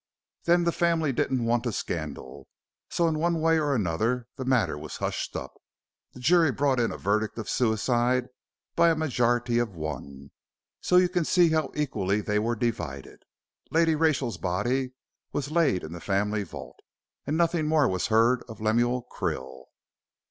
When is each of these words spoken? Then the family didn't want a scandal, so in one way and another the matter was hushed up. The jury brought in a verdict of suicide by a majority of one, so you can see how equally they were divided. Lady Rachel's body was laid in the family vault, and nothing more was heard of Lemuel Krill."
Then 0.45 0.63
the 0.63 0.71
family 0.71 1.13
didn't 1.13 1.45
want 1.45 1.67
a 1.67 1.71
scandal, 1.71 2.47
so 2.89 3.07
in 3.07 3.19
one 3.19 3.39
way 3.39 3.59
and 3.59 3.69
another 3.71 4.25
the 4.35 4.43
matter 4.45 4.75
was 4.75 4.97
hushed 4.97 5.35
up. 5.35 5.61
The 6.13 6.19
jury 6.19 6.51
brought 6.51 6.79
in 6.79 6.91
a 6.91 6.97
verdict 6.97 7.37
of 7.37 7.47
suicide 7.47 8.27
by 8.75 8.89
a 8.89 8.95
majority 8.95 9.59
of 9.59 9.75
one, 9.75 10.31
so 10.81 10.97
you 10.97 11.07
can 11.07 11.23
see 11.23 11.49
how 11.51 11.69
equally 11.75 12.19
they 12.19 12.39
were 12.39 12.55
divided. 12.55 13.21
Lady 13.69 13.93
Rachel's 13.93 14.39
body 14.39 14.93
was 15.33 15.51
laid 15.51 15.83
in 15.83 15.91
the 15.91 16.01
family 16.01 16.41
vault, 16.41 16.79
and 17.27 17.37
nothing 17.37 17.67
more 17.67 17.87
was 17.87 18.07
heard 18.07 18.41
of 18.49 18.59
Lemuel 18.59 19.03
Krill." 19.07 19.65